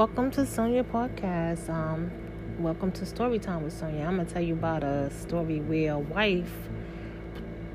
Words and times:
welcome 0.00 0.30
to 0.30 0.46
Sonia 0.46 0.82
Podcast. 0.82 1.68
Um, 1.68 2.10
welcome 2.58 2.90
to 2.90 3.04
Storytime 3.04 3.60
with 3.60 3.74
Sonia. 3.74 4.06
I'm 4.06 4.16
gonna 4.16 4.24
tell 4.24 4.40
you 4.40 4.54
about 4.54 4.82
a 4.82 5.10
story 5.10 5.60
where 5.60 5.92
a 5.92 5.98
wife 5.98 6.70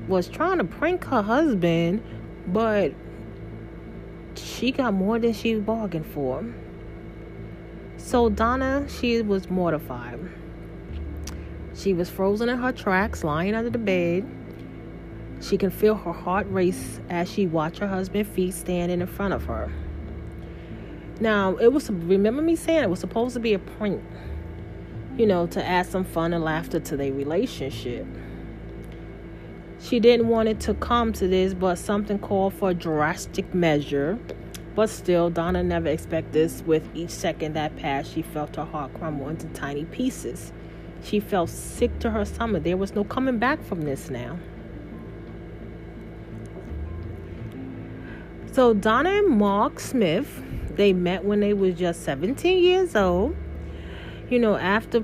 was 0.08 0.26
trying 0.26 0.58
to 0.58 0.64
prank 0.64 1.04
her 1.04 1.22
husband, 1.22 2.02
but 2.48 2.92
she 4.34 4.72
got 4.72 4.92
more 4.92 5.20
than 5.20 5.34
she 5.34 5.54
bargained 5.54 6.04
for. 6.04 6.44
So 7.96 8.28
Donna, 8.28 8.88
she 8.88 9.22
was 9.22 9.48
mortified. 9.48 10.18
She 11.76 11.92
was 11.92 12.10
frozen 12.10 12.48
in 12.48 12.58
her 12.58 12.72
tracks, 12.72 13.22
lying 13.22 13.54
under 13.54 13.70
the 13.70 13.78
bed. 13.78 14.28
She 15.40 15.56
can 15.56 15.70
feel 15.70 15.94
her 15.94 16.12
heart 16.12 16.48
race 16.50 16.98
as 17.08 17.30
she 17.30 17.46
watched 17.46 17.78
her 17.78 17.86
husband's 17.86 18.28
feet 18.30 18.52
standing 18.52 19.00
in 19.00 19.06
front 19.06 19.32
of 19.32 19.44
her. 19.44 19.70
Now, 21.20 21.56
it 21.56 21.72
was, 21.72 21.90
remember 21.90 22.42
me 22.42 22.56
saying 22.56 22.82
it 22.82 22.90
was 22.90 23.00
supposed 23.00 23.34
to 23.34 23.40
be 23.40 23.54
a 23.54 23.58
prank, 23.58 24.02
you 25.16 25.26
know, 25.26 25.46
to 25.48 25.64
add 25.64 25.86
some 25.86 26.04
fun 26.04 26.34
and 26.34 26.44
laughter 26.44 26.78
to 26.78 26.96
their 26.96 27.12
relationship. 27.12 28.06
She 29.80 30.00
didn't 30.00 30.28
want 30.28 30.48
it 30.48 30.60
to 30.60 30.74
come 30.74 31.12
to 31.14 31.28
this, 31.28 31.54
but 31.54 31.76
something 31.76 32.18
called 32.18 32.54
for 32.54 32.70
a 32.70 32.74
drastic 32.74 33.54
measure. 33.54 34.18
But 34.74 34.90
still, 34.90 35.30
Donna 35.30 35.62
never 35.62 35.88
expected 35.88 36.32
this. 36.32 36.62
With 36.66 36.86
each 36.94 37.10
second 37.10 37.54
that 37.54 37.76
passed, 37.76 38.12
she 38.12 38.20
felt 38.20 38.56
her 38.56 38.64
heart 38.64 38.92
crumble 38.94 39.28
into 39.28 39.46
tiny 39.48 39.86
pieces. 39.86 40.52
She 41.02 41.20
felt 41.20 41.48
sick 41.48 41.98
to 42.00 42.10
her 42.10 42.24
stomach. 42.24 42.62
There 42.62 42.76
was 42.76 42.94
no 42.94 43.04
coming 43.04 43.38
back 43.38 43.62
from 43.62 43.82
this 43.82 44.10
now. 44.10 44.38
So 48.52 48.74
Donna 48.74 49.10
and 49.10 49.28
Mark 49.28 49.78
Smith, 49.80 50.42
they 50.76 50.92
met 50.92 51.24
when 51.24 51.40
they 51.40 51.54
was 51.54 51.74
just 51.74 52.02
17 52.04 52.62
years 52.62 52.94
old. 52.94 53.36
You 54.28 54.38
know, 54.38 54.56
after 54.56 55.02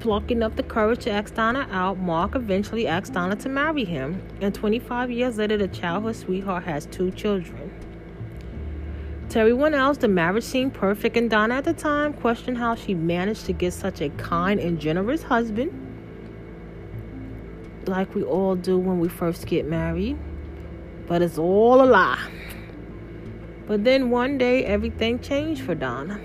plucking 0.00 0.42
up 0.42 0.56
the 0.56 0.62
courage 0.62 1.04
to 1.04 1.10
ask 1.10 1.34
Donna 1.34 1.66
out, 1.70 1.98
Mark 1.98 2.34
eventually 2.34 2.86
asked 2.86 3.12
Donna 3.12 3.36
to 3.36 3.48
marry 3.48 3.84
him. 3.84 4.22
And 4.40 4.54
25 4.54 5.10
years 5.10 5.38
later, 5.38 5.56
the 5.56 5.68
childhood 5.68 6.16
sweetheart 6.16 6.64
has 6.64 6.86
two 6.86 7.10
children. 7.10 7.72
To 9.30 9.40
everyone 9.40 9.74
else, 9.74 9.98
the 9.98 10.08
marriage 10.08 10.44
seemed 10.44 10.74
perfect, 10.74 11.16
and 11.16 11.28
Donna 11.28 11.56
at 11.56 11.64
the 11.64 11.72
time 11.72 12.12
questioned 12.12 12.58
how 12.58 12.76
she 12.76 12.94
managed 12.94 13.46
to 13.46 13.52
get 13.52 13.72
such 13.72 14.00
a 14.00 14.08
kind 14.10 14.60
and 14.60 14.80
generous 14.80 15.24
husband, 15.24 15.72
like 17.86 18.14
we 18.14 18.22
all 18.22 18.54
do 18.54 18.78
when 18.78 19.00
we 19.00 19.08
first 19.08 19.46
get 19.46 19.66
married. 19.66 20.16
But 21.08 21.22
it's 21.22 21.38
all 21.38 21.82
a 21.82 21.86
lie. 21.86 22.30
But 23.66 23.84
then 23.84 24.10
one 24.10 24.38
day, 24.38 24.64
everything 24.64 25.18
changed 25.18 25.62
for 25.62 25.74
Donna. 25.74 26.20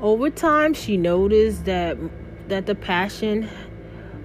Over 0.00 0.30
time, 0.30 0.74
she 0.74 0.96
noticed 0.96 1.64
that 1.64 1.96
that 2.48 2.66
the 2.66 2.74
passion 2.74 3.48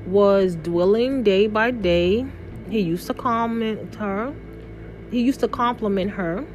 was 0.05 0.55
dwindling 0.55 1.23
day 1.23 1.47
by 1.47 1.71
day. 1.71 2.25
He 2.69 2.79
used 2.79 3.07
to 3.07 3.13
comment 3.13 3.95
her. 3.95 4.33
He 5.11 5.21
used 5.21 5.39
to 5.39 5.47
compliment 5.47 6.11
her 6.11 6.45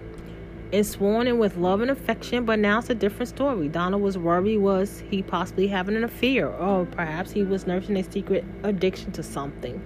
and 0.72 0.86
sworn 0.86 1.27
in 1.27 1.38
with 1.38 1.56
love 1.56 1.80
and 1.80 1.91
affection, 1.91 2.44
but 2.44 2.58
now 2.58 2.78
it's 2.78 2.91
a 2.91 2.94
different 2.94 3.28
story. 3.28 3.69
Donna 3.69 3.97
was 3.97 4.19
worried 4.19 4.58
was 4.58 5.02
he 5.08 5.22
possibly 5.22 5.69
having 5.69 5.97
an 5.97 6.05
affair, 6.05 6.48
or 6.48 6.84
perhaps 6.84 7.30
he 7.30 7.42
was 7.42 7.66
nursing 7.66 7.97
a 7.97 8.02
secret 8.10 8.44
addiction 8.62 9.12
to 9.12 9.22
something. 9.22 9.81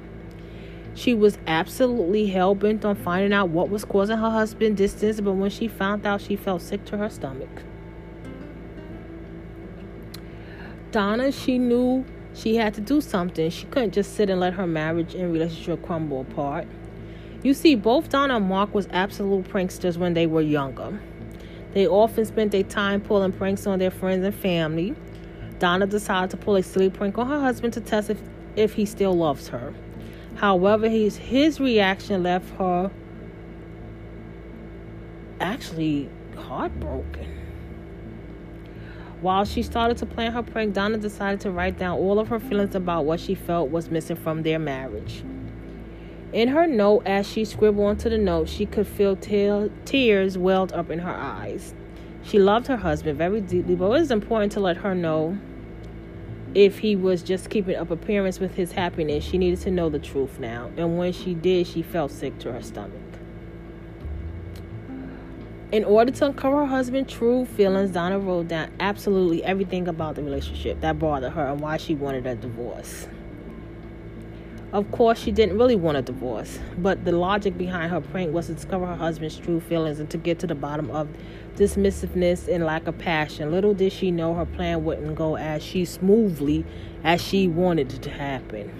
She 0.98 1.14
was 1.14 1.38
absolutely 1.46 2.26
hell 2.26 2.56
bent 2.56 2.84
on 2.84 2.96
finding 2.96 3.32
out 3.32 3.50
what 3.50 3.70
was 3.70 3.84
causing 3.84 4.18
her 4.18 4.30
husband 4.30 4.76
distance, 4.76 5.20
but 5.20 5.34
when 5.34 5.48
she 5.48 5.68
found 5.68 6.04
out, 6.04 6.20
she 6.20 6.34
felt 6.34 6.60
sick 6.60 6.84
to 6.86 6.96
her 6.96 7.08
stomach. 7.08 7.62
Donna, 10.90 11.30
she 11.30 11.56
knew 11.56 12.04
she 12.34 12.56
had 12.56 12.74
to 12.74 12.80
do 12.80 13.00
something. 13.00 13.48
She 13.48 13.66
couldn't 13.66 13.92
just 13.92 14.16
sit 14.16 14.28
and 14.28 14.40
let 14.40 14.54
her 14.54 14.66
marriage 14.66 15.14
and 15.14 15.32
relationship 15.32 15.84
crumble 15.84 16.22
apart. 16.22 16.66
You 17.44 17.54
see, 17.54 17.76
both 17.76 18.08
Donna 18.08 18.38
and 18.38 18.48
Mark 18.48 18.74
was 18.74 18.88
absolute 18.90 19.46
pranksters 19.46 19.96
when 19.98 20.14
they 20.14 20.26
were 20.26 20.40
younger. 20.40 21.00
They 21.74 21.86
often 21.86 22.24
spent 22.24 22.50
their 22.50 22.64
time 22.64 23.02
pulling 23.02 23.30
pranks 23.30 23.68
on 23.68 23.78
their 23.78 23.92
friends 23.92 24.24
and 24.24 24.34
family. 24.34 24.96
Donna 25.60 25.86
decided 25.86 26.30
to 26.30 26.36
pull 26.36 26.56
a 26.56 26.62
silly 26.64 26.90
prank 26.90 27.18
on 27.18 27.28
her 27.28 27.40
husband 27.40 27.74
to 27.74 27.80
test 27.80 28.10
if, 28.10 28.20
if 28.56 28.74
he 28.74 28.84
still 28.84 29.14
loves 29.14 29.46
her. 29.46 29.72
However, 30.38 30.88
his 30.88 31.16
his 31.16 31.58
reaction 31.58 32.22
left 32.22 32.48
her 32.58 32.92
actually 35.40 36.08
heartbroken. 36.36 37.26
While 39.20 39.44
she 39.44 39.64
started 39.64 39.96
to 39.98 40.06
plan 40.06 40.30
her 40.30 40.44
prank, 40.44 40.74
Donna 40.74 40.96
decided 40.96 41.40
to 41.40 41.50
write 41.50 41.76
down 41.76 41.98
all 41.98 42.20
of 42.20 42.28
her 42.28 42.38
feelings 42.38 42.76
about 42.76 43.04
what 43.04 43.18
she 43.18 43.34
felt 43.34 43.70
was 43.70 43.90
missing 43.90 44.14
from 44.14 44.44
their 44.44 44.60
marriage. 44.60 45.24
In 46.32 46.46
her 46.48 46.68
note, 46.68 47.02
as 47.04 47.26
she 47.26 47.44
scribbled 47.44 47.86
onto 47.86 48.08
the 48.08 48.18
note, 48.18 48.48
she 48.48 48.64
could 48.64 48.86
feel 48.86 49.16
te- 49.16 49.70
tears 49.84 50.38
welled 50.38 50.72
up 50.72 50.88
in 50.88 51.00
her 51.00 51.16
eyes. 51.16 51.74
She 52.22 52.38
loved 52.38 52.68
her 52.68 52.76
husband 52.76 53.18
very 53.18 53.40
deeply, 53.40 53.74
but 53.74 53.86
it 53.86 53.88
was 53.88 54.10
important 54.12 54.52
to 54.52 54.60
let 54.60 54.76
her 54.76 54.94
know 54.94 55.36
if 56.58 56.80
he 56.80 56.96
was 56.96 57.22
just 57.22 57.50
keeping 57.50 57.76
up 57.76 57.88
appearance 57.88 58.40
with 58.40 58.56
his 58.56 58.72
happiness. 58.72 59.22
She 59.22 59.38
needed 59.38 59.60
to 59.60 59.70
know 59.70 59.88
the 59.88 60.00
truth 60.00 60.40
now. 60.40 60.72
And 60.76 60.98
when 60.98 61.12
she 61.12 61.32
did, 61.32 61.68
she 61.68 61.82
felt 61.82 62.10
sick 62.10 62.36
to 62.40 62.52
her 62.52 62.60
stomach. 62.62 62.98
In 65.70 65.84
order 65.84 66.10
to 66.10 66.26
uncover 66.26 66.56
her 66.56 66.66
husband's 66.66 67.12
true 67.12 67.46
feelings, 67.46 67.92
Donna 67.92 68.18
wrote 68.18 68.48
down 68.48 68.72
absolutely 68.80 69.44
everything 69.44 69.86
about 69.86 70.16
the 70.16 70.24
relationship 70.24 70.80
that 70.80 70.98
bothered 70.98 71.34
her 71.34 71.46
and 71.46 71.60
why 71.60 71.76
she 71.76 71.94
wanted 71.94 72.26
a 72.26 72.34
divorce. 72.34 73.06
Of 74.70 74.90
course, 74.92 75.18
she 75.18 75.32
didn't 75.32 75.56
really 75.56 75.76
want 75.76 75.96
a 75.96 76.02
divorce, 76.02 76.58
but 76.76 77.06
the 77.06 77.12
logic 77.12 77.56
behind 77.56 77.90
her 77.90 78.02
prank 78.02 78.34
was 78.34 78.48
to 78.48 78.52
discover 78.52 78.84
her 78.84 78.96
husband's 78.96 79.38
true 79.38 79.60
feelings 79.60 79.98
and 79.98 80.10
to 80.10 80.18
get 80.18 80.38
to 80.40 80.46
the 80.46 80.54
bottom 80.54 80.90
of 80.90 81.08
dismissiveness 81.56 82.52
and 82.52 82.66
lack 82.66 82.86
of 82.86 82.98
passion. 82.98 83.50
Little 83.50 83.72
did 83.72 83.92
she 83.92 84.10
know 84.10 84.34
her 84.34 84.44
plan 84.44 84.84
wouldn't 84.84 85.14
go 85.14 85.38
as 85.38 85.62
she 85.62 85.86
smoothly 85.86 86.66
as 87.02 87.22
she 87.22 87.48
wanted 87.48 87.94
it 87.94 88.02
to 88.02 88.10
happen. 88.10 88.70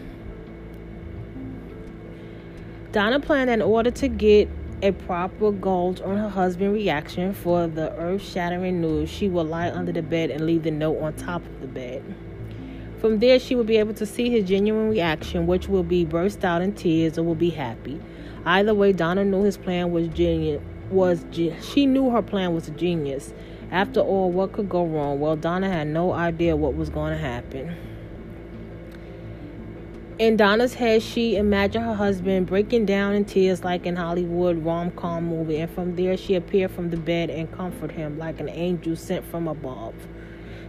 Donna 2.93 3.19
planned 3.19 3.48
in 3.48 3.62
order 3.62 3.91
to 3.91 4.09
get 4.09 4.48
a 4.82 4.93
proper 4.93 5.53
gauge 5.53 6.03
on 6.03 6.19
her 6.19 6.28
husband's 6.28 6.75
reaction 6.75 7.32
for 7.32 7.66
the 7.66 7.94
earth 7.97 8.22
shattering 8.22 8.82
news, 8.82 9.09
she 9.09 9.27
would 9.27 9.47
lie 9.47 9.71
under 9.71 9.93
the 9.93 10.03
bed 10.03 10.31
and 10.31 10.44
leave 10.44 10.65
the 10.65 10.71
note 10.71 11.00
on 11.00 11.15
top 11.15 11.44
of 11.44 11.60
the 11.62 11.66
bed. 11.66 12.04
From 13.00 13.20
there, 13.20 13.38
she 13.38 13.54
would 13.54 13.66
be 13.66 13.76
able 13.76 13.94
to 13.94 14.04
see 14.04 14.28
his 14.28 14.48
genuine 14.48 14.88
reaction, 14.91 15.47
which 15.47 15.69
will 15.69 15.84
be 15.84 16.04
burst 16.04 16.44
out 16.44 16.62
in 16.62 16.72
tears 16.75 17.16
or 17.16 17.22
will 17.22 17.36
be 17.36 17.50
happy. 17.50 18.00
Either 18.44 18.75
way, 18.75 18.92
Donna 18.92 19.25
knew 19.25 19.44
his 19.44 19.56
plan 19.56 19.92
was 19.92 20.09
genius. 20.09 20.60
Was 20.91 21.25
she 21.62 21.86
knew 21.86 22.10
her 22.10 22.22
plan 22.22 22.54
was 22.54 22.66
a 22.66 22.72
genius. 22.72 23.32
After 23.70 24.00
all, 24.00 24.32
what 24.32 24.53
could 24.53 24.69
go 24.69 24.84
wrong? 24.84 25.20
Well, 25.20 25.36
Donna 25.36 25.69
had 25.69 25.86
no 25.88 26.12
idea 26.12 26.56
what 26.56 26.75
was 26.75 26.88
going 26.88 27.12
to 27.12 27.19
happen. 27.19 27.76
In 30.19 30.36
Donna's 30.36 30.75
head, 30.75 31.03
she 31.03 31.36
imagined 31.36 31.84
her 31.84 31.94
husband 31.94 32.47
breaking 32.47 32.86
down 32.86 33.12
in 33.12 33.25
tears 33.25 33.62
like 33.62 33.86
in 33.86 33.94
Hollywood 33.94 34.65
rom-com 34.65 35.25
movie, 35.25 35.59
and 35.59 35.70
from 35.70 35.94
there 35.94 36.16
she 36.16 36.34
appeared 36.34 36.72
from 36.72 36.91
the 36.91 36.97
bed 36.97 37.30
and 37.30 37.53
comforted 37.53 37.97
him 37.97 38.18
like 38.18 38.41
an 38.41 38.48
angel 38.48 38.97
sent 38.97 39.24
from 39.27 39.47
above. 39.47 39.94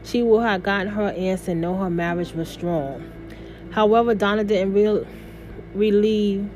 She 0.04 0.24
would 0.24 0.42
have 0.42 0.64
gotten 0.64 0.88
her 0.88 1.10
answer 1.10 1.52
and 1.52 1.62
know 1.62 1.76
her 1.76 1.90
marriage 1.90 2.34
was 2.34 2.50
strong. 2.50 3.12
However, 3.72 4.16
Donna 4.16 4.44
didn't 4.44 4.74
real, 4.74 5.06
relieve 5.74 6.50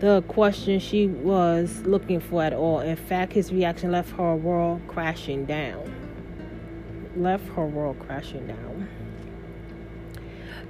the 0.00 0.22
question 0.28 0.78
she 0.78 1.06
was 1.06 1.82
looking 1.86 2.20
for 2.20 2.42
at 2.42 2.52
all. 2.52 2.80
In 2.80 2.96
fact, 2.96 3.32
his 3.32 3.52
reaction 3.52 3.92
left 3.92 4.10
her 4.12 4.36
world 4.36 4.82
crashing 4.86 5.46
down. 5.46 5.92
Left 7.16 7.48
her 7.54 7.66
world 7.66 7.98
crashing 7.98 8.46
down. 8.46 8.88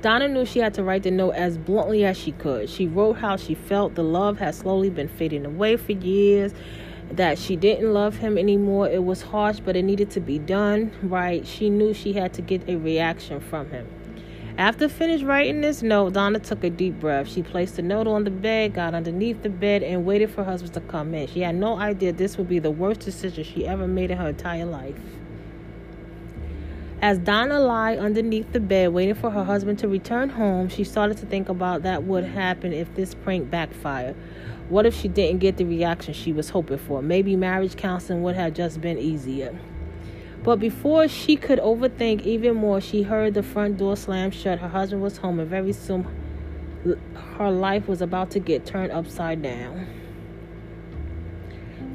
Donna 0.02 0.28
knew 0.28 0.44
she 0.44 0.60
had 0.60 0.74
to 0.74 0.84
write 0.84 1.02
the 1.02 1.10
note 1.10 1.32
as 1.32 1.58
bluntly 1.58 2.04
as 2.04 2.16
she 2.16 2.32
could. 2.32 2.68
She 2.68 2.86
wrote 2.86 3.14
how 3.14 3.36
she 3.36 3.54
felt 3.54 3.94
the 3.94 4.04
love 4.04 4.38
had 4.38 4.54
slowly 4.54 4.90
been 4.90 5.08
fading 5.08 5.44
away 5.44 5.76
for 5.76 5.92
years, 5.92 6.52
that 7.12 7.38
she 7.38 7.56
didn't 7.56 7.92
love 7.92 8.16
him 8.16 8.36
anymore. 8.36 8.88
It 8.88 9.04
was 9.04 9.22
harsh, 9.22 9.60
but 9.60 9.76
it 9.76 9.82
needed 9.82 10.10
to 10.12 10.20
be 10.20 10.38
done 10.38 10.92
right. 11.02 11.46
She 11.46 11.70
knew 11.70 11.94
she 11.94 12.12
had 12.12 12.32
to 12.34 12.42
get 12.42 12.68
a 12.68 12.76
reaction 12.76 13.40
from 13.40 13.70
him. 13.70 13.86
After 14.58 14.88
finished 14.88 15.22
writing 15.22 15.60
this 15.60 15.82
note, 15.82 16.14
Donna 16.14 16.38
took 16.38 16.64
a 16.64 16.70
deep 16.70 16.98
breath. 16.98 17.28
She 17.28 17.42
placed 17.42 17.76
the 17.76 17.82
note 17.82 18.06
on 18.06 18.24
the 18.24 18.30
bed, 18.30 18.72
got 18.72 18.94
underneath 18.94 19.42
the 19.42 19.50
bed, 19.50 19.82
and 19.82 20.06
waited 20.06 20.30
for 20.30 20.44
her 20.44 20.50
husband 20.50 20.72
to 20.74 20.80
come 20.80 21.14
in. 21.14 21.28
She 21.28 21.40
had 21.40 21.56
no 21.56 21.78
idea 21.78 22.12
this 22.12 22.38
would 22.38 22.48
be 22.48 22.58
the 22.58 22.70
worst 22.70 23.00
decision 23.00 23.44
she 23.44 23.66
ever 23.66 23.86
made 23.86 24.10
in 24.10 24.16
her 24.16 24.28
entire 24.28 24.64
life. 24.64 24.98
As 27.06 27.18
Donna 27.18 27.60
lay 27.60 27.96
underneath 27.96 28.50
the 28.50 28.58
bed 28.58 28.92
waiting 28.92 29.14
for 29.14 29.30
her 29.30 29.44
husband 29.44 29.78
to 29.78 29.86
return 29.86 30.28
home, 30.28 30.68
she 30.68 30.82
started 30.82 31.16
to 31.18 31.26
think 31.26 31.48
about 31.48 31.84
that 31.84 32.02
would 32.02 32.24
happen 32.24 32.72
if 32.72 32.92
this 32.96 33.14
prank 33.14 33.48
backfired. 33.48 34.16
What 34.68 34.86
if 34.86 34.96
she 35.00 35.06
didn't 35.06 35.38
get 35.38 35.56
the 35.56 35.64
reaction 35.64 36.14
she 36.14 36.32
was 36.32 36.50
hoping 36.50 36.78
for? 36.78 37.00
Maybe 37.00 37.36
marriage 37.36 37.76
counseling 37.76 38.24
would 38.24 38.34
have 38.34 38.54
just 38.54 38.80
been 38.80 38.98
easier. 38.98 39.56
But 40.42 40.56
before 40.56 41.06
she 41.06 41.36
could 41.36 41.60
overthink 41.60 42.22
even 42.22 42.56
more, 42.56 42.80
she 42.80 43.04
heard 43.04 43.34
the 43.34 43.42
front 43.44 43.76
door 43.76 43.96
slam 43.96 44.32
shut. 44.32 44.58
Her 44.58 44.66
husband 44.66 45.00
was 45.00 45.18
home, 45.18 45.38
and 45.38 45.48
very 45.48 45.74
soon 45.74 46.08
her 47.38 47.52
life 47.52 47.86
was 47.86 48.02
about 48.02 48.32
to 48.32 48.40
get 48.40 48.66
turned 48.66 48.90
upside 48.90 49.42
down. 49.42 49.86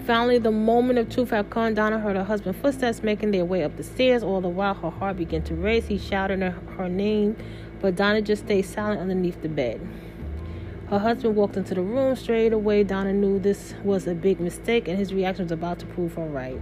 Finally, 0.05 0.39
the 0.39 0.51
moment 0.51 0.97
of 0.97 1.09
truth 1.09 1.29
had 1.29 1.49
come. 1.51 1.75
Donna 1.75 1.99
heard 1.99 2.15
her 2.15 2.23
husband's 2.23 2.59
footsteps 2.59 3.03
making 3.03 3.31
their 3.31 3.45
way 3.45 3.63
up 3.63 3.77
the 3.77 3.83
stairs. 3.83 4.23
All 4.23 4.41
the 4.41 4.49
while, 4.49 4.73
her 4.73 4.89
heart 4.89 5.17
began 5.17 5.43
to 5.43 5.53
race. 5.53 5.85
He 5.87 5.99
shouted 5.99 6.41
her, 6.41 6.55
her 6.77 6.89
name, 6.89 7.37
but 7.79 7.95
Donna 7.95 8.21
just 8.21 8.45
stayed 8.45 8.63
silent 8.63 8.99
underneath 8.99 9.41
the 9.43 9.49
bed. 9.49 9.79
Her 10.89 10.97
husband 10.97 11.35
walked 11.35 11.55
into 11.55 11.75
the 11.75 11.81
room 11.81 12.15
straight 12.15 12.51
away. 12.51 12.83
Donna 12.83 13.13
knew 13.13 13.39
this 13.39 13.75
was 13.83 14.07
a 14.07 14.15
big 14.15 14.39
mistake, 14.39 14.87
and 14.87 14.97
his 14.97 15.13
reaction 15.13 15.45
was 15.45 15.51
about 15.51 15.77
to 15.79 15.85
prove 15.85 16.15
her 16.15 16.25
right. 16.25 16.59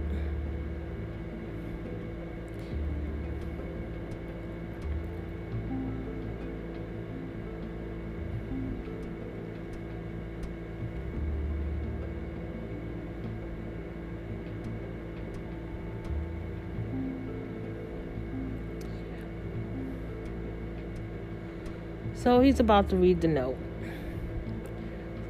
So 22.22 22.40
he's 22.40 22.60
about 22.60 22.90
to 22.90 22.96
read 22.96 23.22
the 23.22 23.28
note. 23.28 23.56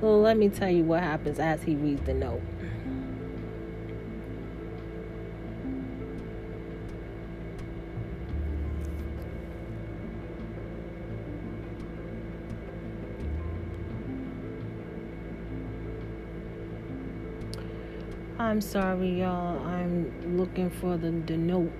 So 0.01 0.19
let 0.19 0.37
me 0.37 0.49
tell 0.49 0.69
you 0.69 0.83
what 0.83 1.05
happens 1.05 1.39
as 1.39 1.63
he 1.63 1.77
reads 1.77 2.03
the 2.03 2.15
note. 2.15 2.43
I'm 18.37 18.61
sorry, 18.61 19.21
y'all. 19.21 19.65
I'm 19.65 20.37
looking 20.37 20.71
for 20.71 20.97
the, 20.97 21.13
the 21.13 21.37
note. 21.37 21.71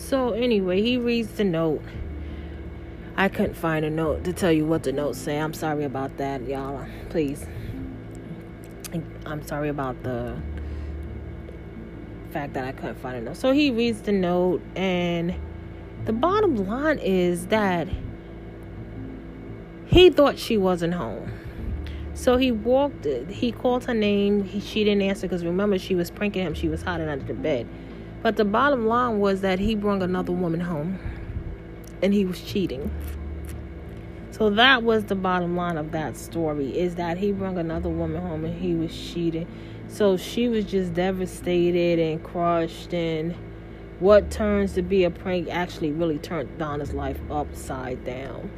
So 0.00 0.32
anyway, 0.32 0.82
he 0.82 0.96
reads 0.96 1.28
the 1.32 1.44
note. 1.44 1.82
I 3.16 3.28
couldn't 3.28 3.54
find 3.54 3.84
a 3.84 3.90
note 3.90 4.24
to 4.24 4.32
tell 4.32 4.50
you 4.50 4.66
what 4.66 4.82
the 4.82 4.92
note 4.92 5.14
say. 5.14 5.38
I'm 5.38 5.52
sorry 5.52 5.84
about 5.84 6.16
that, 6.16 6.48
y'all. 6.48 6.86
Please. 7.10 7.46
I'm 9.26 9.46
sorry 9.46 9.68
about 9.68 10.02
the 10.02 10.36
fact 12.32 12.54
that 12.54 12.64
I 12.64 12.72
couldn't 12.72 12.96
find 12.96 13.18
a 13.18 13.20
note. 13.20 13.36
So 13.36 13.52
he 13.52 13.70
reads 13.70 14.00
the 14.00 14.12
note 14.12 14.62
and 14.74 15.34
the 16.06 16.12
bottom 16.14 16.56
line 16.66 16.98
is 16.98 17.46
that 17.48 17.86
he 19.86 20.10
thought 20.10 20.38
she 20.38 20.56
wasn't 20.56 20.94
home. 20.94 21.30
So 22.14 22.36
he 22.36 22.50
walked, 22.50 23.04
he 23.04 23.52
called 23.52 23.84
her 23.84 23.94
name. 23.94 24.44
He, 24.44 24.60
she 24.60 24.82
didn't 24.82 25.02
answer 25.02 25.28
because 25.28 25.44
remember, 25.44 25.78
she 25.78 25.94
was 25.94 26.10
pranking 26.10 26.44
him. 26.44 26.54
She 26.54 26.68
was 26.68 26.82
hiding 26.82 27.08
under 27.08 27.26
the 27.26 27.34
bed. 27.34 27.68
But 28.22 28.36
the 28.36 28.44
bottom 28.44 28.86
line 28.86 29.18
was 29.18 29.40
that 29.40 29.58
he 29.58 29.74
brought 29.74 30.02
another 30.02 30.32
woman 30.32 30.60
home 30.60 30.98
and 32.02 32.12
he 32.12 32.24
was 32.24 32.40
cheating. 32.40 32.90
So 34.30 34.50
that 34.50 34.82
was 34.82 35.04
the 35.04 35.14
bottom 35.14 35.56
line 35.56 35.76
of 35.76 35.92
that 35.92 36.16
story 36.16 36.78
is 36.78 36.96
that 36.96 37.18
he 37.18 37.32
brought 37.32 37.56
another 37.56 37.88
woman 37.88 38.20
home 38.20 38.44
and 38.44 38.58
he 38.58 38.74
was 38.74 38.94
cheating. 38.94 39.46
So 39.88 40.16
she 40.16 40.48
was 40.48 40.64
just 40.66 40.94
devastated 40.94 41.98
and 41.98 42.22
crushed 42.22 42.94
and 42.94 43.34
what 44.00 44.30
turns 44.30 44.74
to 44.74 44.82
be 44.82 45.04
a 45.04 45.10
prank 45.10 45.48
actually 45.50 45.92
really 45.92 46.18
turned 46.18 46.58
Donna's 46.58 46.94
life 46.94 47.18
upside 47.30 48.04
down. 48.04 48.50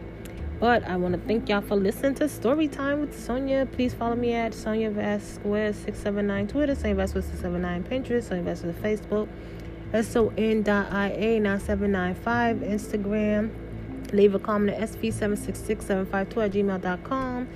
But 0.62 0.86
I 0.86 0.94
want 0.94 1.14
to 1.14 1.20
thank 1.26 1.48
y'all 1.48 1.60
for 1.60 1.74
listening 1.74 2.14
to 2.14 2.28
Story 2.28 2.68
Time 2.68 3.00
with 3.00 3.18
Sonia. 3.18 3.66
Please 3.66 3.94
follow 3.94 4.14
me 4.14 4.32
at 4.32 4.54
Sonia 4.54 4.92
Vasquez 4.92 5.74
679 5.74 6.46
Twitter, 6.46 6.76
Sonia 6.76 6.94
Vasquez 6.94 7.24
679 7.24 7.82
Pinterest, 7.82 8.28
Sonia 8.28 8.44
Vasquez 8.44 8.76
Facebook, 8.76 9.28
S-O-N.I-A 9.92 11.40
9795 11.40 12.58
Instagram. 12.58 13.50
Leave 14.12 14.36
a 14.36 14.38
comment 14.38 14.78
at 14.78 14.88
sv766752 14.90 16.44
at 16.44 16.52
gmail.com. 16.52 17.48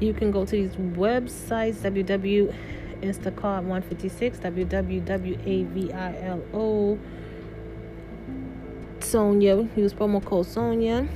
You 0.00 0.14
can 0.14 0.30
go 0.30 0.46
to 0.46 0.50
these 0.50 0.76
websites, 0.76 1.74
www 1.82 2.54
Instacart 3.02 3.64
156, 3.64 4.38
www.avilo 4.38 5.38
Sonia. 9.00 9.68
Use 9.76 9.92
promo 9.92 10.24
code 10.24 10.46
Sonia. 10.46 11.06